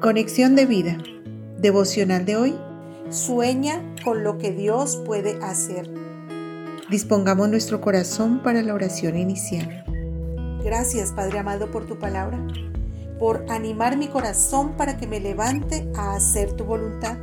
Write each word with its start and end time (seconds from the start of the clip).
Conexión 0.00 0.56
de 0.56 0.64
vida. 0.64 0.96
Devocional 1.58 2.24
de 2.24 2.34
hoy. 2.34 2.58
Sueña 3.10 3.82
con 4.02 4.24
lo 4.24 4.38
que 4.38 4.50
Dios 4.50 4.96
puede 5.04 5.38
hacer. 5.42 5.90
Dispongamos 6.88 7.50
nuestro 7.50 7.82
corazón 7.82 8.42
para 8.42 8.62
la 8.62 8.72
oración 8.72 9.18
inicial. 9.18 9.84
Gracias, 10.64 11.12
Padre 11.12 11.40
amado, 11.40 11.70
por 11.70 11.84
tu 11.86 11.98
palabra, 11.98 12.38
por 13.18 13.44
animar 13.50 13.98
mi 13.98 14.08
corazón 14.08 14.74
para 14.78 14.96
que 14.96 15.06
me 15.06 15.20
levante 15.20 15.86
a 15.94 16.14
hacer 16.14 16.52
tu 16.52 16.64
voluntad. 16.64 17.18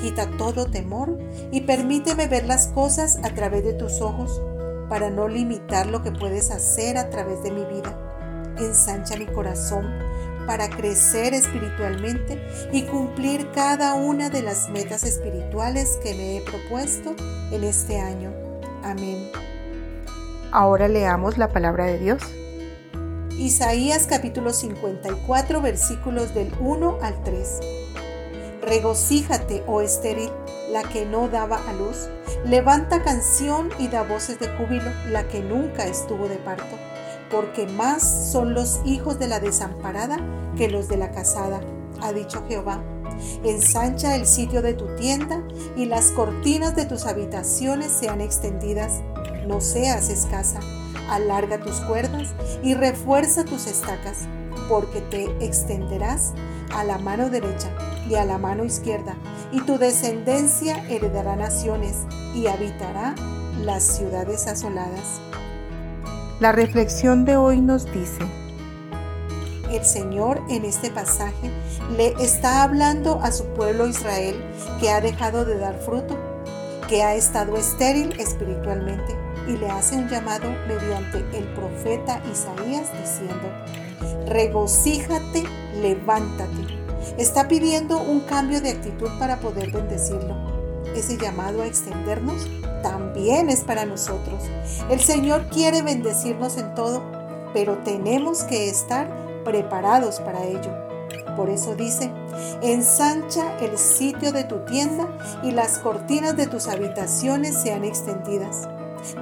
Quita 0.00 0.26
todo 0.38 0.70
temor 0.70 1.18
y 1.52 1.60
permíteme 1.60 2.28
ver 2.28 2.46
las 2.46 2.68
cosas 2.68 3.18
a 3.24 3.34
través 3.34 3.62
de 3.62 3.74
tus 3.74 4.00
ojos 4.00 4.40
para 4.88 5.10
no 5.10 5.28
limitar 5.28 5.86
lo 5.86 6.02
que 6.02 6.12
puedes 6.12 6.50
hacer 6.50 6.96
a 6.96 7.10
través 7.10 7.42
de 7.42 7.50
mi 7.50 7.66
vida. 7.66 7.94
Ensancha 8.56 9.18
mi 9.18 9.26
corazón 9.26 10.05
para 10.46 10.70
crecer 10.70 11.34
espiritualmente 11.34 12.40
y 12.72 12.82
cumplir 12.82 13.50
cada 13.52 13.94
una 13.94 14.30
de 14.30 14.42
las 14.42 14.68
metas 14.70 15.02
espirituales 15.02 15.98
que 16.02 16.14
me 16.14 16.36
he 16.36 16.40
propuesto 16.40 17.14
en 17.50 17.64
este 17.64 18.00
año. 18.00 18.32
Amén. 18.82 19.30
Ahora 20.52 20.88
leamos 20.88 21.38
la 21.38 21.48
palabra 21.48 21.86
de 21.86 21.98
Dios. 21.98 22.22
Isaías 23.38 24.06
capítulo 24.06 24.52
54 24.52 25.60
versículos 25.60 26.32
del 26.34 26.50
1 26.60 26.98
al 27.02 27.22
3. 27.24 27.60
Regocíjate, 28.62 29.62
oh 29.66 29.82
estéril, 29.82 30.30
la 30.72 30.82
que 30.82 31.04
no 31.04 31.28
daba 31.28 31.58
a 31.68 31.72
luz. 31.74 32.08
Levanta 32.46 33.02
canción 33.02 33.68
y 33.78 33.88
da 33.88 34.02
voces 34.02 34.38
de 34.40 34.48
júbilo, 34.48 34.90
la 35.10 35.28
que 35.28 35.40
nunca 35.40 35.86
estuvo 35.86 36.28
de 36.28 36.36
parto 36.36 36.76
porque 37.30 37.66
más 37.66 38.30
son 38.30 38.54
los 38.54 38.80
hijos 38.84 39.18
de 39.18 39.28
la 39.28 39.40
desamparada 39.40 40.18
que 40.56 40.68
los 40.68 40.88
de 40.88 40.96
la 40.96 41.10
casada, 41.10 41.60
ha 42.00 42.12
dicho 42.12 42.44
Jehová. 42.48 42.82
Ensancha 43.44 44.14
el 44.14 44.26
sitio 44.26 44.62
de 44.62 44.74
tu 44.74 44.86
tienda 44.96 45.42
y 45.76 45.86
las 45.86 46.10
cortinas 46.10 46.76
de 46.76 46.84
tus 46.84 47.06
habitaciones 47.06 47.90
sean 47.90 48.20
extendidas. 48.20 49.02
No 49.46 49.60
seas 49.60 50.08
escasa. 50.10 50.60
Alarga 51.08 51.60
tus 51.60 51.76
cuerdas 51.82 52.34
y 52.62 52.74
refuerza 52.74 53.44
tus 53.44 53.66
estacas, 53.66 54.26
porque 54.68 55.00
te 55.02 55.24
extenderás 55.44 56.32
a 56.74 56.82
la 56.84 56.98
mano 56.98 57.30
derecha 57.30 57.70
y 58.08 58.16
a 58.16 58.24
la 58.24 58.38
mano 58.38 58.64
izquierda, 58.64 59.16
y 59.52 59.60
tu 59.60 59.78
descendencia 59.78 60.84
heredará 60.88 61.36
naciones 61.36 61.96
y 62.34 62.48
habitará 62.48 63.14
las 63.62 63.84
ciudades 63.84 64.46
asoladas. 64.46 65.20
La 66.38 66.52
reflexión 66.52 67.24
de 67.24 67.38
hoy 67.38 67.62
nos 67.62 67.90
dice, 67.90 68.20
el 69.70 69.82
Señor 69.86 70.42
en 70.50 70.66
este 70.66 70.90
pasaje 70.90 71.50
le 71.96 72.08
está 72.22 72.62
hablando 72.62 73.20
a 73.22 73.32
su 73.32 73.46
pueblo 73.54 73.86
Israel 73.86 74.36
que 74.78 74.90
ha 74.90 75.00
dejado 75.00 75.46
de 75.46 75.56
dar 75.56 75.78
fruto, 75.78 76.18
que 76.90 77.02
ha 77.02 77.14
estado 77.14 77.56
estéril 77.56 78.20
espiritualmente 78.20 79.16
y 79.48 79.56
le 79.56 79.70
hace 79.70 79.96
un 79.96 80.10
llamado 80.10 80.50
mediante 80.68 81.24
el 81.38 81.44
profeta 81.54 82.20
Isaías 82.30 82.90
diciendo, 83.00 83.50
regocíjate, 84.26 85.42
levántate. 85.80 86.66
Está 87.16 87.48
pidiendo 87.48 87.98
un 87.98 88.20
cambio 88.20 88.60
de 88.60 88.72
actitud 88.72 89.08
para 89.18 89.40
poder 89.40 89.70
bendecirlo. 89.70 90.55
Ese 90.94 91.16
llamado 91.16 91.62
a 91.62 91.66
extendernos 91.66 92.46
también 92.82 93.50
es 93.50 93.62
para 93.62 93.84
nosotros. 93.84 94.42
El 94.90 95.00
Señor 95.00 95.46
quiere 95.48 95.82
bendecirnos 95.82 96.56
en 96.56 96.74
todo, 96.74 97.02
pero 97.52 97.78
tenemos 97.78 98.44
que 98.44 98.68
estar 98.68 99.08
preparados 99.44 100.20
para 100.20 100.44
ello. 100.44 100.72
Por 101.36 101.50
eso 101.50 101.74
dice, 101.74 102.10
ensancha 102.62 103.58
el 103.58 103.76
sitio 103.76 104.32
de 104.32 104.44
tu 104.44 104.60
tienda 104.60 105.06
y 105.42 105.50
las 105.50 105.78
cortinas 105.78 106.36
de 106.36 106.46
tus 106.46 106.66
habitaciones 106.66 107.54
sean 107.60 107.84
extendidas. 107.84 108.68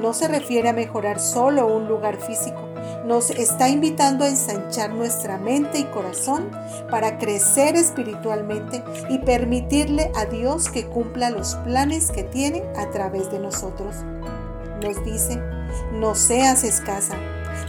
No 0.00 0.14
se 0.14 0.26
refiere 0.26 0.70
a 0.70 0.72
mejorar 0.72 1.20
solo 1.20 1.66
un 1.66 1.86
lugar 1.86 2.16
físico, 2.16 2.67
nos 3.08 3.30
está 3.30 3.70
invitando 3.70 4.22
a 4.22 4.28
ensanchar 4.28 4.92
nuestra 4.92 5.38
mente 5.38 5.78
y 5.78 5.84
corazón 5.84 6.50
para 6.90 7.16
crecer 7.16 7.74
espiritualmente 7.74 8.84
y 9.08 9.18
permitirle 9.20 10.12
a 10.14 10.26
Dios 10.26 10.68
que 10.68 10.84
cumpla 10.84 11.30
los 11.30 11.54
planes 11.56 12.10
que 12.10 12.22
tiene 12.22 12.64
a 12.76 12.90
través 12.90 13.30
de 13.32 13.38
nosotros. 13.38 13.96
Nos 14.82 15.02
dice, 15.06 15.42
no 15.94 16.14
seas 16.14 16.64
escasa, 16.64 17.16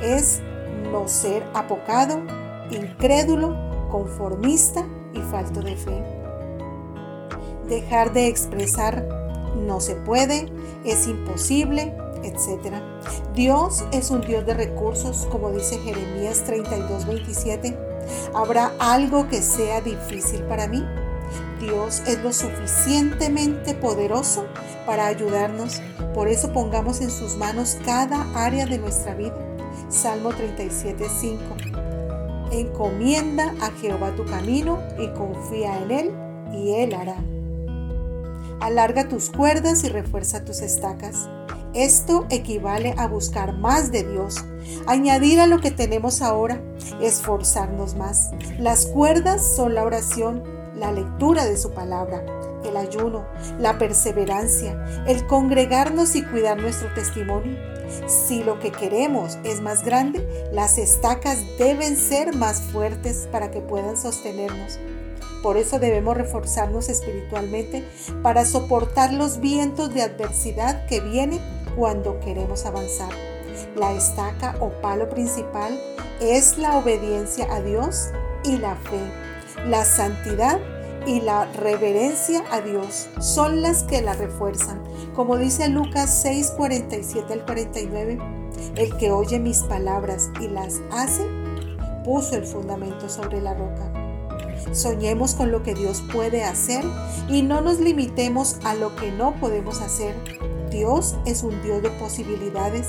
es 0.00 0.40
no 0.90 1.06
ser 1.06 1.44
apocado, 1.52 2.22
incrédulo, 2.70 3.54
conformista 3.90 4.86
y 5.12 5.20
falto 5.20 5.60
de 5.60 5.76
fe. 5.76 6.02
Dejar 7.68 8.14
de 8.14 8.28
expresar 8.28 9.06
no 9.54 9.80
se 9.80 9.96
puede, 9.96 10.50
es 10.86 11.06
imposible, 11.06 11.94
etc. 12.22 12.74
Dios 13.34 13.84
es 13.92 14.10
un 14.10 14.20
Dios 14.20 14.46
de 14.46 14.54
recursos, 14.54 15.26
como 15.30 15.50
dice 15.50 15.78
Jeremías 15.78 16.42
32, 16.44 17.06
27. 17.06 17.76
¿Habrá 18.34 18.72
algo 18.78 19.28
que 19.28 19.42
sea 19.42 19.80
difícil 19.80 20.42
para 20.44 20.66
mí? 20.66 20.84
Dios 21.60 22.02
es 22.06 22.22
lo 22.22 22.32
suficientemente 22.32 23.74
poderoso 23.74 24.46
para 24.84 25.06
ayudarnos. 25.06 25.80
Por 26.14 26.28
eso 26.28 26.52
pongamos 26.52 27.00
en 27.00 27.10
sus 27.10 27.36
manos 27.36 27.78
cada 27.84 28.26
área 28.34 28.66
de 28.66 28.78
nuestra 28.78 29.14
vida. 29.14 29.36
Salmo 29.88 30.30
37, 30.30 31.06
5. 31.20 31.42
Encomienda 32.52 33.54
a 33.60 33.70
Jehová 33.80 34.14
tu 34.14 34.24
camino 34.24 34.78
y 34.98 35.08
confía 35.08 35.78
en 35.82 35.90
Él 35.90 36.14
y 36.52 36.72
Él 36.74 36.94
hará. 36.94 37.16
Alarga 38.60 39.08
tus 39.08 39.30
cuerdas 39.30 39.84
y 39.84 39.88
refuerza 39.88 40.44
tus 40.44 40.60
estacas. 40.60 41.28
Esto 41.76 42.24
equivale 42.30 42.94
a 42.96 43.06
buscar 43.06 43.52
más 43.52 43.92
de 43.92 44.02
Dios, 44.02 44.36
añadir 44.86 45.40
a 45.40 45.46
lo 45.46 45.60
que 45.60 45.70
tenemos 45.70 46.22
ahora, 46.22 46.58
esforzarnos 47.02 47.96
más. 47.96 48.30
Las 48.58 48.86
cuerdas 48.86 49.54
son 49.56 49.74
la 49.74 49.84
oración, 49.84 50.42
la 50.74 50.90
lectura 50.90 51.44
de 51.44 51.58
su 51.58 51.72
palabra, 51.72 52.24
el 52.64 52.78
ayuno, 52.78 53.26
la 53.58 53.76
perseverancia, 53.76 55.04
el 55.06 55.26
congregarnos 55.26 56.16
y 56.16 56.22
cuidar 56.22 56.58
nuestro 56.58 56.88
testimonio. 56.94 57.58
Si 58.06 58.42
lo 58.42 58.58
que 58.58 58.72
queremos 58.72 59.36
es 59.44 59.60
más 59.60 59.84
grande, 59.84 60.26
las 60.54 60.78
estacas 60.78 61.40
deben 61.58 61.98
ser 61.98 62.34
más 62.34 62.62
fuertes 62.62 63.28
para 63.30 63.50
que 63.50 63.60
puedan 63.60 63.98
sostenernos. 63.98 64.78
Por 65.42 65.58
eso 65.58 65.78
debemos 65.78 66.16
reforzarnos 66.16 66.88
espiritualmente 66.88 67.84
para 68.22 68.46
soportar 68.46 69.12
los 69.12 69.40
vientos 69.40 69.92
de 69.92 70.00
adversidad 70.00 70.86
que 70.86 71.00
vienen 71.00 71.38
cuando 71.76 72.18
queremos 72.20 72.64
avanzar. 72.66 73.10
La 73.76 73.92
estaca 73.92 74.56
o 74.60 74.70
palo 74.80 75.08
principal 75.08 75.78
es 76.20 76.58
la 76.58 76.76
obediencia 76.78 77.46
a 77.52 77.60
Dios 77.60 78.08
y 78.44 78.56
la 78.56 78.74
fe. 78.76 79.00
La 79.66 79.84
santidad 79.84 80.58
y 81.06 81.20
la 81.20 81.44
reverencia 81.52 82.44
a 82.50 82.60
Dios 82.60 83.08
son 83.20 83.62
las 83.62 83.84
que 83.84 84.02
la 84.02 84.14
refuerzan. 84.14 84.82
Como 85.14 85.36
dice 85.36 85.68
Lucas 85.68 86.22
6, 86.22 86.54
47 86.56 87.32
al 87.32 87.44
49, 87.44 88.18
el 88.76 88.96
que 88.96 89.12
oye 89.12 89.38
mis 89.38 89.60
palabras 89.60 90.30
y 90.40 90.48
las 90.48 90.80
hace, 90.90 91.24
puso 92.04 92.36
el 92.36 92.44
fundamento 92.44 93.08
sobre 93.08 93.40
la 93.40 93.54
roca. 93.54 93.92
Soñemos 94.72 95.34
con 95.34 95.52
lo 95.52 95.62
que 95.62 95.74
Dios 95.74 96.02
puede 96.12 96.44
hacer 96.44 96.84
y 97.28 97.42
no 97.42 97.60
nos 97.60 97.78
limitemos 97.78 98.58
a 98.64 98.74
lo 98.74 98.94
que 98.96 99.12
no 99.12 99.34
podemos 99.40 99.80
hacer. 99.80 100.14
Dios 100.76 101.16
es 101.24 101.42
un 101.42 101.62
Dios 101.62 101.82
de 101.82 101.88
posibilidades, 101.88 102.88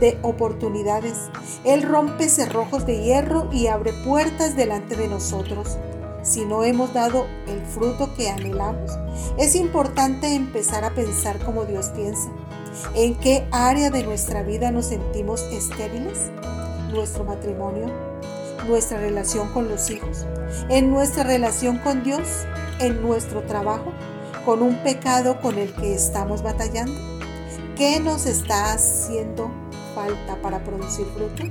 de 0.00 0.18
oportunidades. 0.22 1.30
Él 1.64 1.82
rompe 1.82 2.28
cerrojos 2.28 2.84
de 2.84 3.00
hierro 3.00 3.48
y 3.52 3.68
abre 3.68 3.92
puertas 4.04 4.56
delante 4.56 4.96
de 4.96 5.06
nosotros. 5.06 5.78
Si 6.22 6.44
no 6.44 6.64
hemos 6.64 6.92
dado 6.92 7.26
el 7.46 7.64
fruto 7.64 8.12
que 8.16 8.28
anhelamos, 8.28 8.90
es 9.38 9.54
importante 9.54 10.34
empezar 10.34 10.84
a 10.84 10.94
pensar 10.94 11.38
como 11.38 11.64
Dios 11.64 11.90
piensa. 11.90 12.28
¿En 12.96 13.14
qué 13.14 13.46
área 13.52 13.90
de 13.90 14.02
nuestra 14.02 14.42
vida 14.42 14.72
nos 14.72 14.86
sentimos 14.86 15.42
estériles? 15.52 16.30
¿Nuestro 16.92 17.22
matrimonio? 17.22 17.86
¿Nuestra 18.66 18.98
relación 18.98 19.48
con 19.52 19.68
los 19.68 19.90
hijos? 19.90 20.26
¿En 20.68 20.90
nuestra 20.90 21.22
relación 21.22 21.78
con 21.78 22.02
Dios? 22.02 22.26
¿En 22.80 23.00
nuestro 23.00 23.42
trabajo? 23.42 23.92
¿Con 24.44 24.60
un 24.60 24.82
pecado 24.82 25.40
con 25.40 25.56
el 25.56 25.72
que 25.74 25.94
estamos 25.94 26.42
batallando? 26.42 27.17
¿Qué 27.78 27.98
nos 28.00 28.26
está 28.26 28.72
haciendo 28.72 29.50
falta 29.94 30.42
para 30.42 30.58
producir 30.64 31.06
fruto? 31.14 31.44